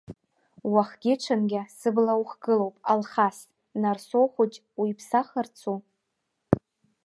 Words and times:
Уахгьы-ҽынгьы 0.73 1.61
сыбла 1.77 2.13
ухгылоуп, 2.21 2.75
Алхас, 2.91 3.37
нарсоу 3.81 4.25
хәыҷ 4.33 4.53
уиԥсахрацу? 4.79 5.77